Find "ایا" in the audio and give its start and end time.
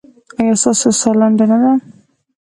0.39-0.53